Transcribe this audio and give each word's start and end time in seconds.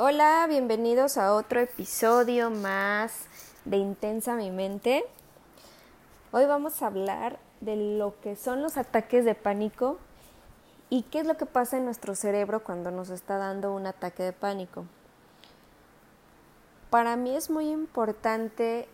Hola, 0.00 0.46
bienvenidos 0.48 1.18
a 1.18 1.34
otro 1.34 1.58
episodio 1.58 2.50
más 2.50 3.26
de 3.64 3.78
Intensa 3.78 4.36
mi 4.36 4.52
mente. 4.52 5.04
Hoy 6.30 6.44
vamos 6.44 6.80
a 6.80 6.86
hablar 6.86 7.40
de 7.60 7.74
lo 7.98 8.14
que 8.20 8.36
son 8.36 8.62
los 8.62 8.76
ataques 8.76 9.24
de 9.24 9.34
pánico 9.34 9.98
y 10.88 11.02
qué 11.02 11.18
es 11.18 11.26
lo 11.26 11.36
que 11.36 11.46
pasa 11.46 11.78
en 11.78 11.84
nuestro 11.84 12.14
cerebro 12.14 12.62
cuando 12.62 12.92
nos 12.92 13.10
está 13.10 13.38
dando 13.38 13.74
un 13.74 13.88
ataque 13.88 14.22
de 14.22 14.32
pánico. 14.32 14.84
Para 16.90 17.16
mí 17.16 17.34
es 17.34 17.50
muy 17.50 17.68
importante 17.68 18.86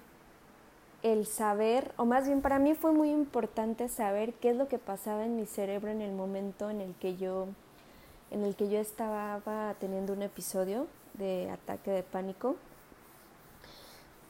el 1.03 1.27
saber, 1.27 1.93
o 1.99 2.07
más 2.07 2.27
bien 2.27 2.41
para 2.41 2.59
mí 2.59 2.75
fue 2.75 2.93
muy 2.93 3.11
importante 3.11 3.91
saber 3.91 4.33
qué 4.33 4.53
es 4.53 4.57
lo 4.57 4.69
que 4.69 4.79
pasaba 4.79 5.27
en 5.27 5.37
mi 5.37 5.45
cerebro 5.45 5.91
en 5.91 6.01
el 6.01 6.13
momento 6.13 6.71
en 6.71 6.81
el 6.81 6.95
que 6.95 7.19
yo 7.19 7.49
en 8.35 8.43
el 8.45 8.57
que 8.57 8.69
yo 8.69 8.81
estaba 8.81 9.41
teniendo 9.79 10.13
un 10.13 10.23
episodio 10.23 10.89
de 11.15 11.51
ataque 11.51 11.93
de 11.93 12.03
pánico. 12.03 12.57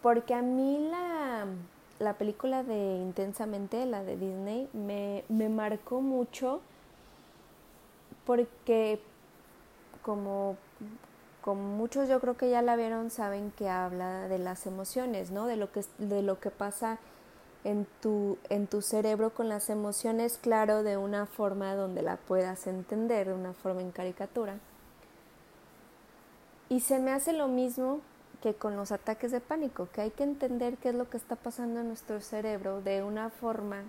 Porque 0.02 0.34
a 0.34 0.42
mí 0.42 0.86
la, 0.90 1.46
la 1.98 2.12
película 2.14 2.62
de 2.62 2.98
Intensamente, 2.98 3.86
la 3.86 4.04
de 4.04 4.18
Disney, 4.18 4.68
me, 4.74 5.24
me 5.30 5.48
marcó 5.48 6.02
mucho 6.02 6.60
porque 8.26 9.00
como, 10.02 10.56
como 11.40 11.62
muchos 11.62 12.06
yo 12.06 12.20
creo 12.20 12.36
que 12.36 12.50
ya 12.50 12.60
la 12.60 12.76
vieron, 12.76 13.10
saben 13.10 13.50
que 13.52 13.70
habla 13.70 14.28
de 14.28 14.38
las 14.38 14.66
emociones, 14.66 15.30
¿no? 15.30 15.46
De 15.46 15.56
lo 15.56 15.72
que, 15.72 15.82
de 15.96 16.22
lo 16.22 16.40
que 16.40 16.50
pasa 16.50 16.98
en 17.64 17.86
tu, 18.00 18.38
en 18.50 18.66
tu 18.66 18.82
cerebro 18.82 19.30
con 19.30 19.48
las 19.48 19.70
emociones, 19.70 20.38
claro, 20.38 20.82
de 20.82 20.96
una 20.96 21.26
forma 21.26 21.74
donde 21.74 22.02
la 22.02 22.16
puedas 22.16 22.66
entender, 22.66 23.28
de 23.28 23.34
una 23.34 23.54
forma 23.54 23.80
en 23.80 23.90
caricatura. 23.90 24.58
Y 26.68 26.80
se 26.80 26.98
me 26.98 27.10
hace 27.10 27.32
lo 27.32 27.48
mismo 27.48 28.00
que 28.42 28.54
con 28.54 28.76
los 28.76 28.92
ataques 28.92 29.32
de 29.32 29.40
pánico, 29.40 29.88
que 29.92 30.02
hay 30.02 30.10
que 30.10 30.22
entender 30.22 30.76
qué 30.76 30.90
es 30.90 30.94
lo 30.94 31.08
que 31.08 31.16
está 31.16 31.34
pasando 31.34 31.80
en 31.80 31.88
nuestro 31.88 32.20
cerebro 32.20 32.82
de 32.82 33.02
una 33.02 33.30
forma, 33.30 33.84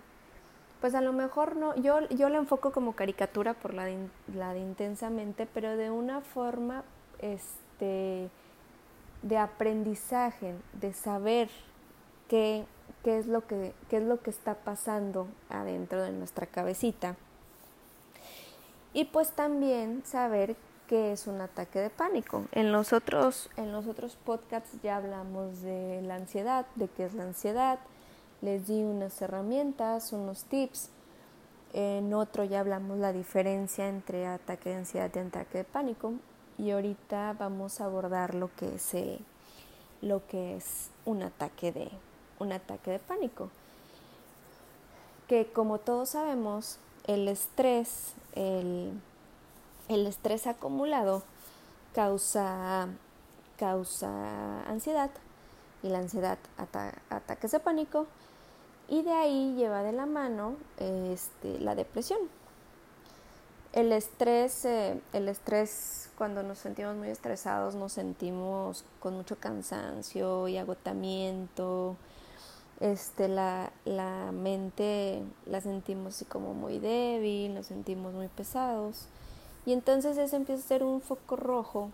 pues 0.80 0.96
a 0.96 1.02
lo 1.02 1.12
mejor 1.12 1.58
no, 1.58 1.76
yo, 1.76 2.08
yo 2.10 2.30
lo 2.30 2.38
enfoco 2.38 2.72
como 2.72 2.94
caricatura 2.94 3.54
por 3.54 3.74
la 3.74 3.84
de, 3.86 3.98
la 4.34 4.58
intensamente, 4.58 5.46
pero 5.54 5.76
de 5.76 5.92
una 5.92 6.22
forma 6.22 6.84
este, 7.20 8.30
de 9.24 9.38
aprendizaje, 9.38 10.56
de 10.80 10.94
saber 10.94 11.50
qué 12.30 12.66
qué 13.06 13.20
es 13.20 13.28
lo 13.28 13.46
que, 13.46 13.72
qué 13.88 13.98
es 13.98 14.04
lo 14.04 14.20
que 14.20 14.32
está 14.32 14.56
pasando 14.56 15.28
adentro 15.50 16.02
de 16.02 16.12
nuestra 16.12 16.48
cabecita. 16.48 17.16
Y 18.94 19.06
pues 19.06 19.34
también 19.34 20.02
saber 20.04 20.56
qué 20.88 21.12
es 21.12 21.28
un 21.28 21.40
ataque 21.40 21.80
de 21.80 21.92
pánico. 21.92 22.46
En 22.52 22.72
los 22.72 22.94
otros, 22.94 23.52
en 23.58 23.72
los 23.72 23.86
podcasts 24.16 24.72
ya 24.82 24.98
hablamos 24.98 25.62
de 25.62 26.02
la 26.02 26.16
ansiedad, 26.16 26.66
de 26.74 26.88
qué 26.88 27.06
es 27.06 27.14
la 27.14 27.26
ansiedad. 27.26 27.78
Les 28.42 28.66
di 28.66 28.82
unas 28.82 29.22
herramientas, 29.22 30.12
unos 30.12 30.46
tips. 30.46 30.90
En 31.74 32.12
otro 32.12 32.44
ya 32.44 32.62
hablamos 32.62 32.98
la 32.98 33.14
diferencia 33.14 33.88
entre 33.88 34.26
ataque 34.26 34.70
de 34.70 34.78
ansiedad 34.78 35.12
y 35.14 35.20
ataque 35.20 35.60
de 35.60 35.64
pánico. 35.64 36.14
Y 36.58 36.72
ahorita 36.72 37.36
vamos 37.38 37.82
a 37.82 37.86
abordar 37.86 38.34
lo 38.34 38.50
que 38.56 38.74
es, 38.74 38.94
eh, 38.96 39.20
lo 40.02 40.26
que 40.26 40.56
es 40.56 40.90
un 41.06 41.22
ataque 41.22 41.72
de 41.72 41.92
un 42.40 42.52
ataque 42.52 42.92
de 42.92 43.00
pánico. 43.00 43.50
Que 45.28 45.48
como 45.52 45.80
todos 45.80 46.10
sabemos, 46.10 46.78
el 47.08 47.28
estrés, 47.28 48.14
el, 48.34 49.00
estrés 49.88 50.48
acumulado 50.48 51.24
causa, 51.94 52.88
causa 53.58 54.64
ansiedad 54.64 55.10
y 55.84 55.90
la 55.90 56.00
ansiedad 56.00 56.38
ataques 57.10 57.52
de 57.52 57.60
pánico 57.60 58.08
y 58.88 59.02
de 59.02 59.12
ahí 59.12 59.56
lleva 59.56 59.84
de 59.84 59.92
la 59.92 60.06
mano 60.06 60.56
este, 60.78 61.60
la 61.60 61.76
depresión. 61.76 62.20
El 63.74 63.92
estrés, 63.92 64.64
eh, 64.64 65.02
el 65.12 65.28
estrés, 65.28 66.10
cuando 66.18 66.44
nos 66.44 66.60
sentimos 66.60 66.96
muy 66.96 67.10
estresados, 67.10 67.76
nos 67.76 67.92
sentimos 67.92 68.86
con 69.00 69.16
mucho 69.16 69.38
cansancio 69.38 70.48
y 70.48 70.58
agotamiento, 70.58 71.98
este, 72.80 73.28
la, 73.28 73.72
la 73.86 74.32
mente 74.32 75.24
la 75.46 75.62
sentimos 75.62 76.16
así 76.16 76.26
como 76.26 76.54
muy 76.54 76.80
débil, 76.80 77.54
nos 77.54 77.68
sentimos 77.68 78.14
muy 78.14 78.28
pesados. 78.28 79.08
Y 79.66 79.74
entonces 79.74 80.18
eso 80.18 80.36
empieza 80.36 80.64
a 80.64 80.68
ser 80.68 80.84
un 80.84 81.02
foco 81.02 81.36
rojo 81.36 81.92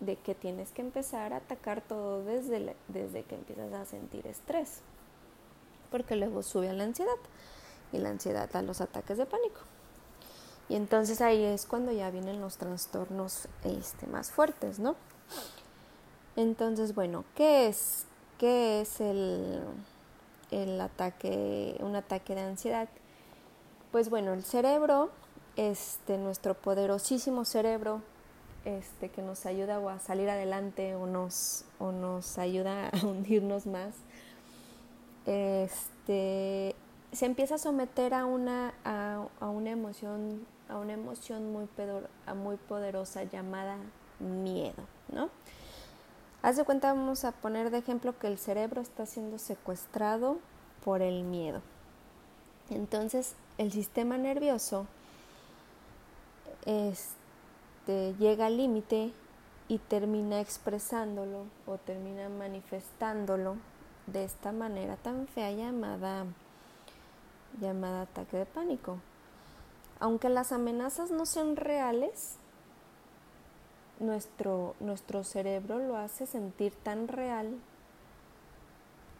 de 0.00 0.16
que 0.16 0.34
tienes 0.34 0.70
que 0.70 0.82
empezar 0.82 1.32
a 1.32 1.36
atacar 1.36 1.82
todo 1.82 2.24
desde, 2.24 2.74
desde 2.88 3.22
que 3.24 3.34
empiezas 3.34 3.72
a 3.72 3.84
sentir 3.84 4.26
estrés. 4.26 4.80
Porque 5.90 6.16
luego 6.16 6.42
sube 6.42 6.68
a 6.68 6.72
la 6.72 6.84
ansiedad 6.84 7.16
y 7.92 7.98
la 7.98 8.10
ansiedad 8.10 8.48
a 8.54 8.62
los 8.62 8.80
ataques 8.80 9.18
de 9.18 9.26
pánico. 9.26 9.60
Y 10.68 10.76
entonces 10.76 11.20
ahí 11.20 11.42
es 11.42 11.66
cuando 11.66 11.90
ya 11.90 12.10
vienen 12.10 12.40
los 12.40 12.56
trastornos 12.56 13.48
este, 13.64 14.06
más 14.06 14.30
fuertes, 14.30 14.78
¿no? 14.78 14.94
Entonces, 16.36 16.94
bueno, 16.94 17.24
¿qué 17.34 17.66
es? 17.66 18.06
¿Qué 18.38 18.80
es 18.80 19.00
el, 19.00 19.60
el 20.50 20.80
ataque, 20.80 21.76
un 21.80 21.96
ataque 21.96 22.34
de 22.34 22.42
ansiedad. 22.42 22.88
Pues 23.92 24.10
bueno, 24.10 24.32
el 24.32 24.44
cerebro, 24.44 25.10
este, 25.56 26.18
nuestro 26.18 26.54
poderosísimo 26.54 27.44
cerebro, 27.44 28.02
este, 28.64 29.08
que 29.08 29.22
nos 29.22 29.46
ayuda 29.46 29.78
a 29.90 29.98
salir 29.98 30.28
adelante 30.28 30.94
o 30.94 31.06
nos, 31.06 31.64
o 31.78 31.92
nos 31.92 32.38
ayuda 32.38 32.88
a 32.88 32.96
hundirnos 33.06 33.66
más, 33.66 33.94
este, 35.26 36.74
se 37.12 37.26
empieza 37.26 37.56
a 37.56 37.58
someter 37.58 38.14
a 38.14 38.26
una, 38.26 38.74
a, 38.84 39.26
una 39.48 39.70
emoción, 39.70 40.46
a 40.68 40.78
una 40.78 40.92
emoción 40.92 41.52
muy, 41.52 41.68
muy 42.36 42.56
poderosa 42.56 43.24
llamada 43.24 43.76
miedo, 44.18 44.84
¿no? 45.12 45.30
Haz 46.42 46.56
de 46.56 46.64
cuenta, 46.64 46.92
vamos 46.92 47.24
a 47.24 47.32
poner 47.32 47.70
de 47.70 47.78
ejemplo 47.78 48.18
que 48.18 48.26
el 48.26 48.38
cerebro 48.38 48.80
está 48.80 49.04
siendo 49.04 49.38
secuestrado 49.38 50.38
por 50.82 51.02
el 51.02 51.22
miedo. 51.22 51.60
Entonces, 52.70 53.34
el 53.58 53.72
sistema 53.72 54.16
nervioso 54.16 54.86
este, 56.64 58.14
llega 58.18 58.46
al 58.46 58.56
límite 58.56 59.12
y 59.68 59.78
termina 59.78 60.40
expresándolo 60.40 61.44
o 61.66 61.76
termina 61.76 62.28
manifestándolo 62.28 63.56
de 64.06 64.24
esta 64.24 64.50
manera 64.50 64.96
tan 64.96 65.28
fea 65.28 65.52
llamada 65.52 66.24
llamada 67.60 68.02
ataque 68.02 68.38
de 68.38 68.46
pánico. 68.46 68.98
Aunque 69.98 70.30
las 70.30 70.52
amenazas 70.52 71.10
no 71.10 71.26
sean 71.26 71.56
reales, 71.56 72.36
nuestro, 74.00 74.74
nuestro 74.80 75.22
cerebro 75.22 75.78
lo 75.78 75.96
hace 75.96 76.26
sentir 76.26 76.72
tan 76.82 77.06
real 77.06 77.54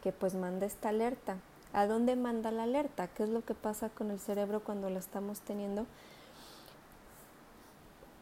que 0.03 0.11
pues 0.11 0.35
manda 0.35 0.67
esta 0.67 0.89
alerta. 0.89 1.37
¿A 1.73 1.87
dónde 1.87 2.17
manda 2.17 2.51
la 2.51 2.65
alerta? 2.65 3.07
¿Qué 3.07 3.23
es 3.23 3.29
lo 3.29 3.45
que 3.45 3.55
pasa 3.55 3.91
con 3.91 4.11
el 4.11 4.19
cerebro 4.19 4.65
cuando 4.65 4.91
lo 4.91 4.99
estamos 4.99 5.41
teniendo? 5.41 5.87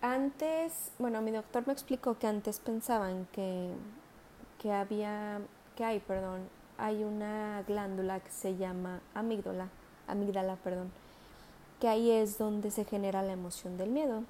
Antes, 0.02 0.92
bueno, 0.98 1.22
mi 1.22 1.30
doctor 1.30 1.66
me 1.66 1.72
explicó 1.72 2.18
que 2.18 2.26
antes 2.26 2.60
pensaban 2.60 3.26
que, 3.32 3.70
que 4.60 4.72
había, 4.72 5.40
que 5.76 5.84
hay, 5.84 6.00
perdón, 6.00 6.40
hay 6.76 7.02
una 7.04 7.64
glándula 7.66 8.20
que 8.20 8.30
se 8.30 8.56
llama 8.56 9.00
amígdala, 9.14 9.68
amígdala, 10.06 10.56
perdón, 10.56 10.92
que 11.80 11.88
ahí 11.88 12.10
es 12.10 12.38
donde 12.38 12.70
se 12.70 12.84
genera 12.84 13.22
la 13.22 13.32
emoción 13.32 13.76
del 13.76 13.90
miedo 13.90 14.24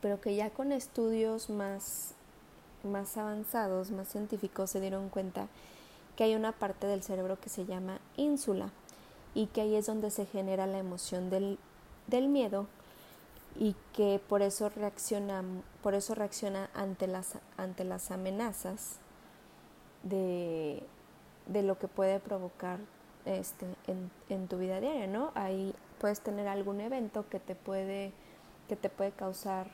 pero 0.00 0.20
que 0.20 0.34
ya 0.34 0.50
con 0.50 0.72
estudios 0.72 1.50
más, 1.50 2.14
más 2.84 3.16
avanzados, 3.16 3.90
más 3.90 4.08
científicos, 4.08 4.70
se 4.70 4.80
dieron 4.80 5.08
cuenta 5.08 5.48
que 6.16 6.24
hay 6.24 6.34
una 6.34 6.52
parte 6.52 6.86
del 6.86 7.02
cerebro 7.02 7.38
que 7.40 7.48
se 7.48 7.64
llama 7.64 8.00
ínsula 8.16 8.70
y 9.34 9.46
que 9.46 9.60
ahí 9.60 9.76
es 9.76 9.86
donde 9.86 10.10
se 10.10 10.26
genera 10.26 10.66
la 10.66 10.78
emoción 10.78 11.30
del, 11.30 11.58
del 12.06 12.28
miedo 12.28 12.66
y 13.56 13.74
que 13.92 14.20
por 14.28 14.42
eso 14.42 14.68
reacciona, 14.68 15.42
por 15.82 15.94
eso 15.94 16.14
reacciona 16.14 16.70
ante 16.74 17.06
las, 17.06 17.38
ante 17.56 17.84
las 17.84 18.10
amenazas 18.10 18.98
de, 20.02 20.82
de 21.46 21.62
lo 21.62 21.78
que 21.78 21.88
puede 21.88 22.20
provocar 22.20 22.78
este, 23.24 23.66
en, 23.86 24.10
en, 24.28 24.48
tu 24.48 24.58
vida 24.58 24.80
diaria, 24.80 25.06
¿no? 25.06 25.32
Ahí 25.34 25.74
puedes 26.00 26.20
tener 26.20 26.48
algún 26.48 26.80
evento 26.80 27.28
que 27.28 27.40
te 27.40 27.54
puede, 27.54 28.12
que 28.68 28.76
te 28.76 28.88
puede 28.88 29.10
causar 29.10 29.68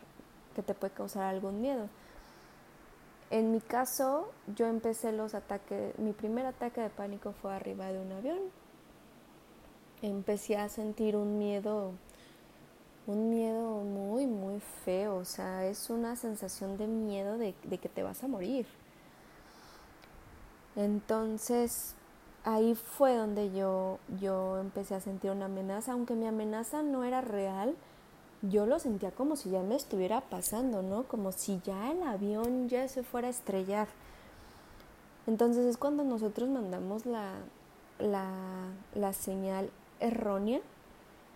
que 0.54 0.62
te 0.62 0.74
puede 0.74 0.94
causar 0.94 1.24
algún 1.24 1.60
miedo. 1.60 1.88
En 3.30 3.50
mi 3.50 3.60
caso, 3.60 4.30
yo 4.54 4.66
empecé 4.66 5.12
los 5.12 5.34
ataques, 5.34 5.98
mi 5.98 6.12
primer 6.12 6.46
ataque 6.46 6.80
de 6.80 6.90
pánico 6.90 7.32
fue 7.32 7.52
arriba 7.54 7.88
de 7.88 7.98
un 8.00 8.12
avión. 8.12 8.38
Empecé 10.02 10.56
a 10.56 10.68
sentir 10.68 11.16
un 11.16 11.38
miedo 11.38 11.92
un 13.06 13.28
miedo 13.30 13.82
muy, 13.82 14.26
muy 14.26 14.60
feo, 14.84 15.16
o 15.16 15.24
sea, 15.24 15.66
es 15.66 15.90
una 15.90 16.16
sensación 16.16 16.78
de 16.78 16.86
miedo 16.86 17.36
de, 17.36 17.52
que 17.52 17.88
te 17.88 18.02
vas 18.02 18.24
a 18.24 18.28
morir. 18.28 18.66
Entonces, 20.74 21.94
ahí 22.44 22.74
fue 22.74 23.14
donde 23.16 23.52
yo, 23.52 23.98
yo 24.20 24.58
empecé 24.58 24.94
a 24.94 25.00
sentir 25.00 25.30
una 25.30 25.46
amenaza, 25.46 25.92
aunque 25.92 26.14
mi 26.14 26.26
amenaza 26.26 26.82
no 26.82 27.04
era 27.04 27.20
real, 27.20 27.76
yo 28.50 28.67
lo 28.67 28.79
sentía 28.79 29.11
como 29.11 29.37
si 29.37 29.50
ya 29.50 29.62
me 29.62 29.76
estuviera 29.76 30.20
pasando, 30.20 30.82
¿no? 30.82 31.05
Como 31.05 31.32
si 31.32 31.61
ya 31.64 31.91
el 31.91 32.02
avión 32.02 32.69
ya 32.69 32.88
se 32.88 33.02
fuera 33.02 33.29
a 33.29 33.31
estrellar. 33.31 33.88
Entonces 35.26 35.64
es 35.67 35.76
cuando 35.76 36.05
nosotros 36.05 36.49
mandamos 36.49 37.06
la, 37.06 37.32
la, 37.99 38.31
la 38.94 39.12
señal 39.12 39.70
errónea 40.00 40.61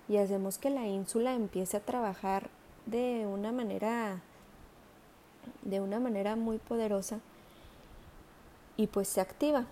y 0.08 0.18
hacemos 0.18 0.58
que 0.58 0.70
la 0.70 0.86
ínsula 0.86 1.34
empiece 1.34 1.76
a 1.76 1.84
trabajar 1.84 2.50
de 2.86 3.26
una 3.26 3.52
manera 3.52 4.22
de 5.62 5.80
una 5.80 5.98
manera 5.98 6.36
muy 6.36 6.58
poderosa 6.58 7.20
y 8.76 8.86
pues 8.86 9.08
se 9.08 9.20
activa. 9.20 9.64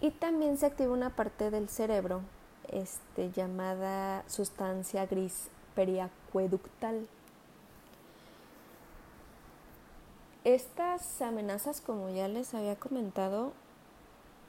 Y 0.00 0.10
también 0.12 0.56
se 0.56 0.66
activa 0.66 0.92
una 0.92 1.10
parte 1.10 1.50
del 1.50 1.68
cerebro 1.68 2.22
este, 2.72 3.30
llamada 3.30 4.24
sustancia 4.28 5.06
gris 5.06 5.48
periacueductal. 5.74 7.06
Estas 10.44 11.20
amenazas, 11.20 11.80
como 11.80 12.08
ya 12.10 12.28
les 12.28 12.54
había 12.54 12.76
comentado, 12.76 13.52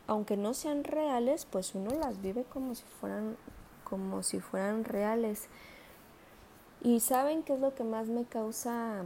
aunque 0.07 0.37
no 0.37 0.53
sean 0.53 0.83
reales, 0.83 1.45
pues 1.45 1.75
uno 1.75 1.91
las 1.91 2.21
vive 2.21 2.43
como 2.45 2.73
si 2.75 2.83
fueran, 2.99 3.37
como 3.83 4.23
si 4.23 4.39
fueran 4.39 4.83
reales. 4.83 5.47
Y 6.81 7.01
saben 7.01 7.43
qué 7.43 7.53
es 7.53 7.59
lo 7.59 7.75
que 7.75 7.83
más 7.83 8.07
me 8.07 8.23
causa, 8.25 9.03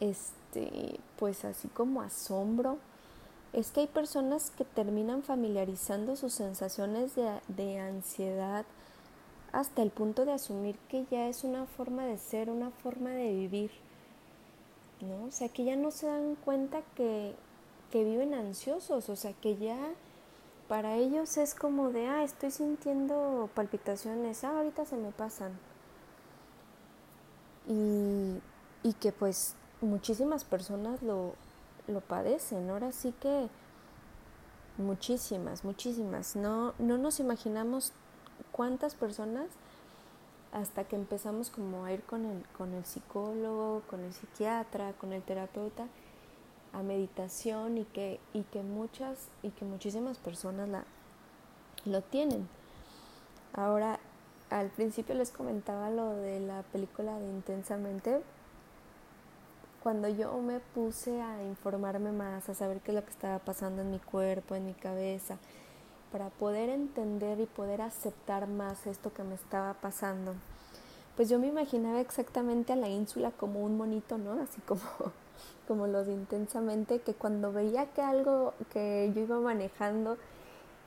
este, 0.00 1.00
pues 1.18 1.44
así 1.44 1.68
como 1.68 2.02
asombro 2.02 2.78
es 3.54 3.70
que 3.70 3.80
hay 3.80 3.86
personas 3.86 4.50
que 4.50 4.64
terminan 4.64 5.22
familiarizando 5.22 6.16
sus 6.16 6.34
sensaciones 6.34 7.14
de, 7.14 7.40
de, 7.48 7.78
ansiedad 7.78 8.64
hasta 9.52 9.82
el 9.82 9.90
punto 9.90 10.24
de 10.24 10.32
asumir 10.32 10.76
que 10.88 11.06
ya 11.08 11.28
es 11.28 11.44
una 11.44 11.66
forma 11.66 12.04
de 12.04 12.18
ser, 12.18 12.50
una 12.50 12.70
forma 12.70 13.10
de 13.10 13.32
vivir, 13.32 13.70
¿no? 15.00 15.26
O 15.28 15.30
sea, 15.30 15.48
que 15.48 15.64
ya 15.64 15.76
no 15.76 15.92
se 15.92 16.06
dan 16.06 16.34
cuenta 16.44 16.82
que, 16.96 17.36
que 17.92 18.02
viven 18.02 18.34
ansiosos, 18.34 19.08
o 19.08 19.14
sea, 19.14 19.32
que 19.34 19.56
ya 19.56 19.78
para 20.66 20.96
ellos 20.96 21.36
es 21.36 21.54
como 21.54 21.90
de, 21.90 22.08
ah, 22.08 22.24
estoy 22.24 22.50
sintiendo 22.50 23.48
palpitaciones, 23.54 24.42
ah, 24.42 24.56
ahorita 24.56 24.84
se 24.84 24.96
me 24.96 25.12
pasan. 25.12 25.52
Y, 27.68 28.40
y 28.82 28.92
que 28.94 29.12
pues 29.12 29.54
muchísimas 29.80 30.44
personas 30.44 31.00
lo, 31.02 31.34
lo 31.86 32.00
padecen. 32.00 32.70
Ahora 32.70 32.92
sí 32.92 33.12
que 33.20 33.48
muchísimas, 34.78 35.64
muchísimas. 35.64 36.36
No, 36.36 36.74
no 36.78 36.98
nos 36.98 37.20
imaginamos 37.20 37.92
cuántas 38.52 38.94
personas 38.94 39.46
hasta 40.52 40.84
que 40.84 40.96
empezamos 40.96 41.50
como 41.50 41.84
a 41.84 41.92
ir 41.92 42.02
con 42.04 42.24
el, 42.24 42.46
con 42.56 42.74
el 42.74 42.84
psicólogo, 42.84 43.82
con 43.90 44.00
el 44.00 44.12
psiquiatra, 44.12 44.92
con 44.92 45.12
el 45.12 45.22
terapeuta 45.22 45.88
a 46.72 46.82
meditación 46.82 47.78
y 47.78 47.84
que, 47.84 48.20
y 48.32 48.42
que 48.42 48.62
muchas 48.62 49.28
y 49.42 49.50
que 49.50 49.64
muchísimas 49.64 50.18
personas 50.18 50.68
la, 50.68 50.84
lo 51.84 52.02
tienen. 52.02 52.48
Ahora, 53.52 54.00
al 54.50 54.70
principio 54.70 55.14
les 55.14 55.30
comentaba 55.30 55.90
lo 55.90 56.10
de 56.10 56.40
la 56.40 56.62
película 56.62 57.18
de 57.18 57.26
Intensamente, 57.26 58.20
cuando 59.84 60.08
yo 60.08 60.32
me 60.38 60.60
puse 60.60 61.20
a 61.20 61.42
informarme 61.42 62.10
más, 62.10 62.48
a 62.48 62.54
saber 62.54 62.80
qué 62.80 62.90
es 62.90 62.94
lo 62.94 63.04
que 63.04 63.10
estaba 63.10 63.38
pasando 63.38 63.82
en 63.82 63.90
mi 63.90 63.98
cuerpo, 63.98 64.54
en 64.54 64.64
mi 64.64 64.72
cabeza, 64.72 65.36
para 66.10 66.30
poder 66.30 66.70
entender 66.70 67.38
y 67.38 67.44
poder 67.44 67.82
aceptar 67.82 68.48
más 68.48 68.86
esto 68.86 69.12
que 69.12 69.22
me 69.22 69.34
estaba 69.34 69.74
pasando, 69.74 70.32
pues 71.18 71.28
yo 71.28 71.38
me 71.38 71.48
imaginaba 71.48 72.00
exactamente 72.00 72.72
a 72.72 72.76
la 72.76 72.88
ínsula 72.88 73.30
como 73.32 73.62
un 73.62 73.76
monito, 73.76 74.16
¿no? 74.16 74.40
Así 74.40 74.62
como, 74.62 74.80
como 75.68 75.86
los 75.86 76.08
intensamente, 76.08 77.00
que 77.00 77.12
cuando 77.12 77.52
veía 77.52 77.84
que 77.92 78.00
algo 78.00 78.54
que 78.72 79.12
yo 79.14 79.20
iba 79.20 79.38
manejando 79.38 80.16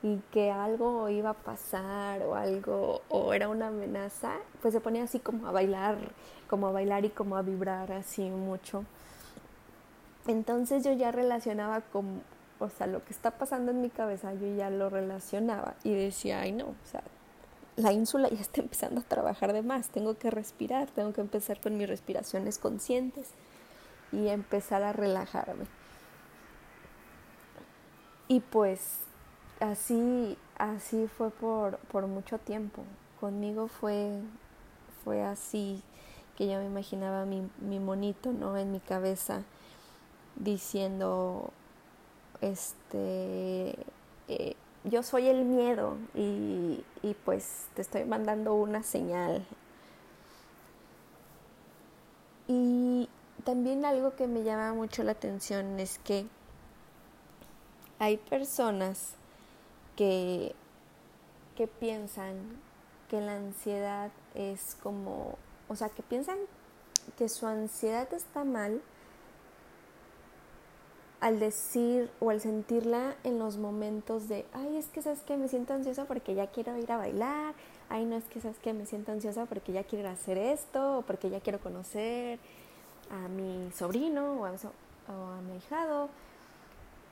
y 0.08 0.22
que 0.32 0.52
algo 0.52 1.10
iba 1.10 1.32
a 1.32 1.34
pasar 1.34 2.22
o 2.24 2.36
algo 2.36 3.02
o 3.10 3.34
era 3.34 3.50
una 3.50 3.68
amenaza, 3.68 4.32
pues 4.62 4.74
se 4.74 4.80
ponía 4.80 5.04
así 5.04 5.20
como 5.20 5.48
a 5.48 5.52
bailar, 5.52 5.98
como 6.50 6.68
a 6.68 6.72
bailar 6.72 7.04
y 7.04 7.10
como 7.10 7.36
a 7.36 7.42
vibrar 7.42 7.92
así 7.92 8.30
mucho. 8.30 8.86
Entonces 10.26 10.84
yo 10.86 10.94
ya 10.94 11.12
relacionaba 11.12 11.82
con, 11.82 12.22
o 12.60 12.70
sea, 12.70 12.88
lo 12.88 13.04
que 13.04 13.12
está 13.12 13.32
pasando 13.32 13.72
en 13.72 13.82
mi 13.82 13.90
cabeza, 13.90 14.34
yo 14.34 14.56
ya 14.56 14.70
lo 14.70 14.90
relacionaba 14.90 15.76
y 15.84 15.94
decía, 15.94 16.42
ay 16.42 16.54
no, 16.54 16.68
o 16.68 16.86
sea, 16.90 17.04
la 17.76 17.92
ínsula 17.92 18.30
ya 18.30 18.40
está 18.40 18.62
empezando 18.62 19.02
a 19.02 19.04
trabajar 19.04 19.52
de 19.52 19.62
más, 19.62 19.90
tengo 19.90 20.18
que 20.18 20.32
respirar, 20.32 20.90
tengo 20.90 21.12
que 21.12 21.22
empezar 21.22 21.60
con 21.60 21.78
mis 21.78 21.90
respiraciones 21.90 22.60
conscientes 22.60 23.32
y 24.14 24.28
empezar 24.30 24.84
a 24.84 24.94
relajarme. 24.94 25.66
Y 28.30 28.40
pues 28.40 29.07
así, 29.60 30.38
así 30.58 31.08
fue 31.08 31.30
por, 31.30 31.78
por 31.92 32.08
mucho 32.08 32.38
tiempo. 32.38 32.84
Conmigo 33.20 33.68
fue, 33.68 34.20
fue 35.04 35.24
así 35.24 35.82
que 36.38 36.48
yo 36.48 36.60
me 36.60 36.66
imaginaba 36.66 37.26
mi, 37.26 37.50
mi 37.60 37.80
monito, 37.80 38.32
¿no? 38.32 38.58
En 38.58 38.72
mi 38.72 38.80
cabeza 38.80 39.42
diciendo, 40.36 41.52
este, 42.42 43.76
eh, 44.28 44.56
yo 44.84 45.02
soy 45.04 45.28
el 45.28 45.46
miedo 45.46 45.98
y, 46.14 46.84
y 47.02 47.16
pues 47.26 47.68
te 47.74 47.82
estoy 47.82 48.06
mandando 48.06 48.54
una 48.54 48.84
señal. 48.84 49.46
Y 52.48 53.10
también 53.44 53.84
algo 53.84 54.16
que 54.16 54.28
me 54.28 54.44
llama 54.44 54.74
mucho 54.74 55.04
la 55.04 55.14
atención 55.14 55.80
es 55.80 56.00
que 56.00 56.28
hay 58.00 58.18
personas 58.18 59.17
que, 59.98 60.56
que 61.58 61.68
piensan 61.68 62.38
que 63.10 63.20
la 63.20 63.36
ansiedad 63.36 64.12
es 64.36 64.76
como, 64.76 65.38
o 65.68 65.76
sea, 65.76 65.90
que 65.90 66.04
piensan 66.04 66.38
que 67.18 67.28
su 67.28 67.48
ansiedad 67.48 68.14
está 68.14 68.46
mal 68.46 68.82
al 71.20 71.40
decir 71.40 72.12
o 72.20 72.30
al 72.30 72.40
sentirla 72.42 73.16
en 73.24 73.40
los 73.40 73.58
momentos 73.58 74.28
de, 74.28 74.46
ay, 74.54 74.78
es 74.78 74.88
que 74.88 75.02
sabes 75.02 75.22
que 75.24 75.36
me 75.36 75.48
siento 75.48 75.74
ansiosa 75.74 76.06
porque 76.06 76.36
ya 76.36 76.48
quiero 76.48 76.78
ir 76.78 76.92
a 76.92 76.98
bailar, 76.98 77.56
ay, 77.90 78.06
no 78.06 78.16
es 78.16 78.26
que 78.26 78.40
sabes 78.40 78.60
que 78.60 78.74
me 78.74 78.86
siento 78.86 79.12
ansiosa 79.12 79.46
porque 79.46 79.72
ya 79.72 79.84
quiero 79.84 80.10
hacer 80.10 80.38
esto, 80.38 81.00
o 81.00 81.02
porque 81.02 81.30
ya 81.30 81.40
quiero 81.40 81.60
conocer 81.60 82.40
a 83.10 83.28
mi 83.30 83.72
sobrino 83.72 84.42
o 84.42 84.46
a, 84.46 84.52
o 84.52 85.26
a 85.32 85.42
mi. 85.42 85.60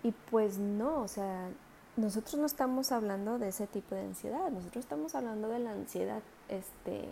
Y 0.03 0.11
pues 0.29 0.59
no, 0.59 1.01
o 1.01 1.07
sea, 1.07 1.49
nosotros 1.97 2.35
no 2.35 2.45
estamos 2.45 2.91
hablando 2.91 3.39
de 3.39 3.49
ese 3.49 3.67
tipo 3.67 3.95
de 3.95 4.01
ansiedad, 4.01 4.49
nosotros 4.51 4.83
estamos 4.83 5.15
hablando 5.15 5.47
de 5.47 5.59
la 5.59 5.71
ansiedad 5.71 6.21
este, 6.49 7.05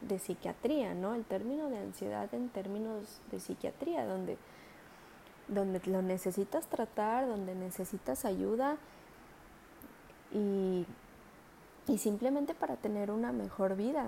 de 0.00 0.18
psiquiatría, 0.18 0.94
¿no? 0.94 1.14
El 1.14 1.24
término 1.24 1.68
de 1.68 1.78
ansiedad 1.78 2.32
en 2.32 2.48
términos 2.48 3.20
de 3.30 3.40
psiquiatría, 3.40 4.06
donde, 4.06 4.38
donde 5.48 5.80
lo 5.86 6.00
necesitas 6.00 6.66
tratar, 6.66 7.26
donde 7.26 7.54
necesitas 7.54 8.24
ayuda 8.24 8.78
y, 10.32 10.86
y 11.86 11.98
simplemente 11.98 12.54
para 12.54 12.76
tener 12.76 13.10
una 13.10 13.32
mejor 13.32 13.76
vida. 13.76 14.06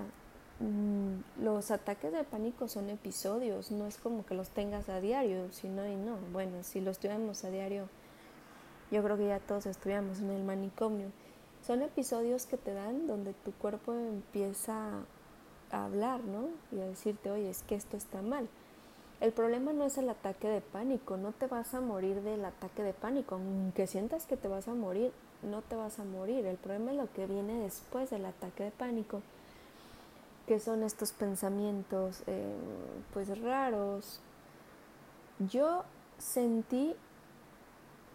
Mm, 0.59 1.43
los 1.43 1.69
ataques 1.69 2.11
de 2.11 2.23
pánico 2.23 2.67
son 2.67 2.89
episodios, 2.89 3.69
no 3.69 3.85
es 3.85 3.97
como 3.97 4.25
que 4.25 4.33
los 4.33 4.49
tengas 4.49 4.89
a 4.89 4.99
diario, 4.99 5.51
sino 5.51 5.85
y 5.87 5.95
no, 5.95 6.17
bueno, 6.33 6.63
si 6.63 6.81
los 6.81 6.97
tuviéramos 6.97 7.43
a 7.43 7.51
diario 7.51 7.87
yo 8.91 9.03
creo 9.03 9.17
que 9.17 9.27
ya 9.27 9.39
todos 9.39 9.65
estudiamos 9.65 10.19
en 10.19 10.29
el 10.31 10.43
manicomio. 10.43 11.07
Son 11.65 11.81
episodios 11.81 12.45
que 12.45 12.57
te 12.57 12.73
dan 12.73 13.07
donde 13.07 13.33
tu 13.33 13.51
cuerpo 13.51 13.93
empieza 13.93 14.89
a 15.71 15.85
hablar, 15.85 16.21
¿no? 16.23 16.47
Y 16.71 16.79
a 16.79 16.85
decirte, 16.85 17.29
oye, 17.31 17.49
es 17.49 17.63
que 17.63 17.75
esto 17.75 17.97
está 17.97 18.21
mal. 18.21 18.47
El 19.19 19.31
problema 19.31 19.73
no 19.73 19.83
es 19.83 19.97
el 19.97 20.09
ataque 20.09 20.47
de 20.47 20.61
pánico, 20.61 21.17
no 21.17 21.31
te 21.31 21.47
vas 21.47 21.73
a 21.73 21.81
morir 21.81 22.21
del 22.21 22.45
ataque 22.45 22.83
de 22.83 22.93
pánico. 22.93 23.35
Aunque 23.35 23.87
sientas 23.87 24.27
que 24.27 24.37
te 24.37 24.47
vas 24.47 24.67
a 24.67 24.75
morir, 24.75 25.11
no 25.41 25.61
te 25.63 25.75
vas 25.75 25.99
a 25.99 26.03
morir. 26.03 26.45
El 26.45 26.57
problema 26.57 26.91
es 26.91 26.97
lo 26.97 27.11
que 27.11 27.25
viene 27.25 27.59
después 27.61 28.11
del 28.11 28.25
ataque 28.25 28.65
de 28.65 28.71
pánico, 28.71 29.21
que 30.45 30.59
son 30.59 30.83
estos 30.83 31.11
pensamientos, 31.13 32.21
eh, 32.27 32.55
pues 33.13 33.37
raros. 33.41 34.21
Yo 35.39 35.83
sentí 36.19 36.95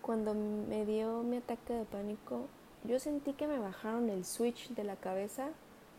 cuando 0.03 0.35
me 0.35 0.85
dio 0.85 1.23
mi 1.23 1.39
ataque 1.39 1.73
de 1.73 1.85
pánico, 1.85 2.47
yo 2.85 2.99
sentí 2.99 3.33
que 3.33 3.47
me 3.47 3.59
bajaron 3.59 4.11
el 4.11 4.25
switch 4.25 4.71
de 4.71 4.85
la 4.85 4.97
cabeza 4.97 5.49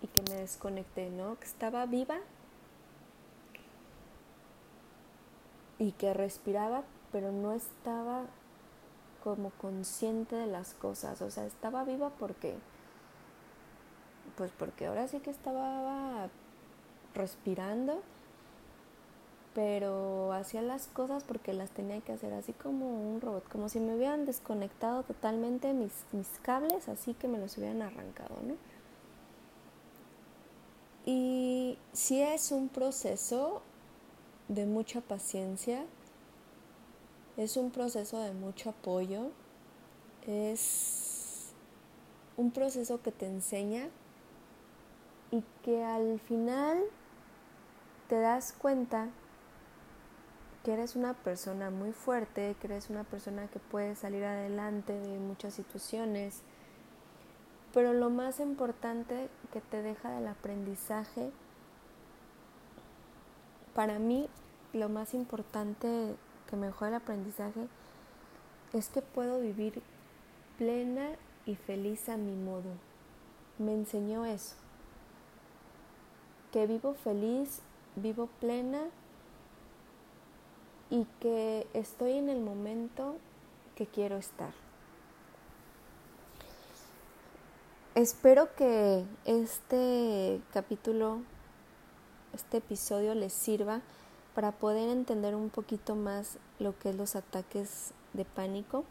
y 0.01 0.07
que 0.07 0.21
me 0.29 0.35
desconecté, 0.35 1.09
¿no? 1.09 1.39
Que 1.39 1.45
estaba 1.45 1.85
viva 1.85 2.17
y 5.79 5.93
que 5.93 6.13
respiraba, 6.13 6.83
pero 7.11 7.31
no 7.31 7.53
estaba 7.53 8.25
como 9.23 9.51
consciente 9.51 10.35
de 10.35 10.47
las 10.47 10.73
cosas, 10.73 11.21
o 11.21 11.31
sea, 11.31 11.45
estaba 11.45 11.85
viva 11.85 12.09
porque 12.19 12.55
pues 14.35 14.51
porque 14.51 14.87
ahora 14.87 15.07
sí 15.07 15.19
que 15.19 15.29
estaba 15.29 16.27
respirando, 17.13 18.01
pero 19.53 20.33
hacía 20.33 20.61
las 20.61 20.87
cosas 20.87 21.23
porque 21.23 21.53
las 21.53 21.69
tenía 21.69 22.01
que 22.01 22.11
hacer 22.11 22.33
así 22.33 22.53
como 22.53 22.87
un 22.87 23.21
robot, 23.21 23.47
como 23.49 23.69
si 23.69 23.79
me 23.79 23.95
hubieran 23.95 24.25
desconectado 24.25 25.03
totalmente 25.03 25.73
mis, 25.73 25.93
mis 26.11 26.27
cables, 26.41 26.89
así 26.89 27.13
que 27.13 27.27
me 27.27 27.37
los 27.37 27.57
hubieran 27.57 27.81
arrancado, 27.81 28.35
¿no? 28.45 28.55
Y 31.05 31.77
sí 31.91 32.21
es 32.21 32.51
un 32.51 32.69
proceso 32.69 33.61
de 34.47 34.65
mucha 34.65 35.01
paciencia, 35.01 35.85
es 37.37 37.57
un 37.57 37.71
proceso 37.71 38.19
de 38.19 38.31
mucho 38.33 38.69
apoyo, 38.69 39.29
es 40.25 41.51
un 42.37 42.51
proceso 42.51 43.01
que 43.01 43.11
te 43.11 43.27
enseña 43.27 43.89
y 45.31 45.43
que 45.63 45.83
al 45.83 46.19
final 46.21 46.79
te 48.07 48.19
das 48.19 48.53
cuenta 48.53 49.09
que 50.63 50.73
eres 50.73 50.95
una 50.95 51.13
persona 51.13 51.69
muy 51.69 51.91
fuerte, 51.91 52.55
que 52.59 52.67
eres 52.67 52.89
una 52.89 53.03
persona 53.03 53.47
que 53.47 53.59
puede 53.59 53.95
salir 53.95 54.23
adelante 54.23 54.93
de 54.93 55.19
muchas 55.19 55.53
situaciones, 55.53 56.41
pero 57.73 57.93
lo 57.93 58.09
más 58.09 58.39
importante 58.39 59.29
que 59.51 59.61
te 59.61 59.81
deja 59.81 60.11
del 60.11 60.27
aprendizaje, 60.27 61.31
para 63.73 63.99
mí 63.99 64.29
lo 64.71 64.89
más 64.89 65.13
importante 65.13 66.15
que 66.49 66.55
me 66.55 66.67
dejó 66.67 66.85
el 66.85 66.93
aprendizaje 66.93 67.67
es 68.71 68.89
que 68.89 69.01
puedo 69.01 69.39
vivir 69.39 69.81
plena 70.57 71.09
y 71.45 71.55
feliz 71.55 72.09
a 72.09 72.17
mi 72.17 72.35
modo. 72.35 72.71
Me 73.57 73.73
enseñó 73.73 74.25
eso 74.25 74.55
que 76.53 76.67
vivo 76.67 76.93
feliz, 76.93 77.63
vivo 77.95 78.29
plena 78.39 78.83
y 80.93 81.07
que 81.19 81.65
estoy 81.73 82.11
en 82.11 82.29
el 82.29 82.39
momento 82.39 83.15
que 83.75 83.87
quiero 83.87 84.15
estar. 84.17 84.51
Espero 87.95 88.53
que 88.53 89.03
este 89.25 90.39
capítulo, 90.53 91.21
este 92.31 92.57
episodio 92.57 93.15
les 93.15 93.33
sirva 93.33 93.81
para 94.35 94.51
poder 94.51 94.87
entender 94.89 95.33
un 95.33 95.49
poquito 95.49 95.95
más 95.95 96.37
lo 96.59 96.77
que 96.77 96.91
es 96.91 96.95
los 96.95 97.15
ataques 97.15 97.93
de 98.13 98.25
pánico. 98.25 98.83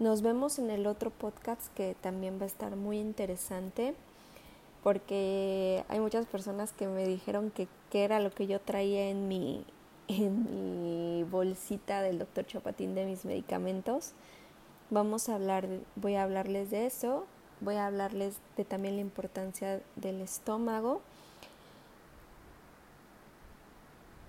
Nos 0.00 0.22
vemos 0.22 0.58
en 0.58 0.70
el 0.70 0.88
otro 0.88 1.10
podcast 1.10 1.72
que 1.76 1.94
también 2.00 2.40
va 2.40 2.44
a 2.44 2.46
estar 2.46 2.74
muy 2.74 2.98
interesante 2.98 3.94
porque 4.82 5.84
hay 5.88 6.00
muchas 6.00 6.26
personas 6.26 6.72
que 6.72 6.88
me 6.88 7.06
dijeron 7.06 7.52
que, 7.52 7.68
era 7.92 8.18
lo 8.18 8.30
que 8.30 8.48
yo 8.48 8.60
traía 8.60 9.08
en 9.08 9.26
mi, 9.26 9.64
en 10.08 10.82
mi 10.82 11.24
bolsita 11.24 12.02
del 12.02 12.18
doctor 12.18 12.46
Chapatín 12.46 12.94
de 12.94 13.06
mis 13.06 13.24
medicamentos. 13.24 14.12
Vamos 14.90 15.28
a 15.28 15.34
hablar, 15.34 15.68
voy 15.96 16.14
a 16.14 16.22
hablarles 16.22 16.70
de 16.70 16.86
eso, 16.86 17.26
voy 17.60 17.76
a 17.76 17.86
hablarles 17.86 18.36
de 18.56 18.64
también 18.64 18.96
la 18.96 19.02
importancia 19.02 19.80
del 19.96 20.20
estómago. 20.20 21.02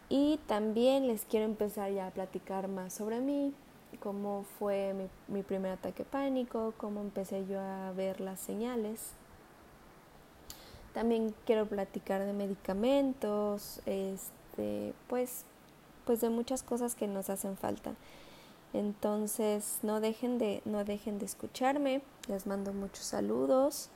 Y 0.09 0.39
también 0.47 1.07
les 1.07 1.25
quiero 1.25 1.45
empezar 1.45 1.91
ya 1.91 2.07
a 2.07 2.11
platicar 2.11 2.67
más 2.67 2.93
sobre 2.93 3.19
mí, 3.19 3.53
cómo 3.99 4.45
fue 4.57 4.93
mi, 4.93 5.09
mi 5.27 5.43
primer 5.43 5.73
ataque 5.73 6.05
pánico, 6.05 6.73
cómo 6.77 7.01
empecé 7.01 7.45
yo 7.45 7.59
a 7.59 7.91
ver 7.91 8.21
las 8.21 8.39
señales 8.39 9.13
también 10.97 11.31
quiero 11.45 11.67
platicar 11.67 12.25
de 12.25 12.33
medicamentos, 12.33 13.81
este, 13.85 14.95
pues, 15.07 15.45
pues 16.07 16.21
de 16.21 16.29
muchas 16.29 16.63
cosas 16.63 16.95
que 16.95 17.05
nos 17.05 17.29
hacen 17.29 17.57
falta. 17.57 17.93
Entonces, 18.73 19.79
no 19.83 19.99
dejen 19.99 20.39
de, 20.39 20.61
no 20.65 20.85
dejen 20.85 21.19
de 21.19 21.25
escucharme. 21.25 22.01
Les 22.29 22.47
mando 22.47 22.73
muchos 22.73 23.05
saludos, 23.05 23.89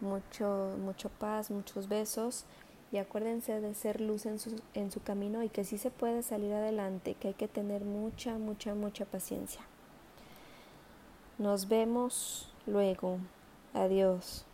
mucho, 0.00 0.76
mucho 0.80 1.08
paz, 1.08 1.50
muchos 1.50 1.88
besos. 1.88 2.44
Y 2.90 2.98
acuérdense 2.98 3.60
de 3.60 3.74
ser 3.74 4.00
luz 4.00 4.26
en 4.26 4.38
su, 4.38 4.60
en 4.74 4.90
su 4.90 5.00
camino 5.00 5.42
y 5.42 5.48
que 5.48 5.64
sí 5.64 5.78
se 5.78 5.90
puede 5.90 6.22
salir 6.22 6.52
adelante, 6.52 7.14
que 7.14 7.28
hay 7.28 7.34
que 7.34 7.48
tener 7.48 7.84
mucha, 7.84 8.36
mucha, 8.36 8.74
mucha 8.74 9.06
paciencia. 9.06 9.62
Nos 11.38 11.68
vemos 11.68 12.52
luego. 12.66 13.18
Adiós. 13.72 14.44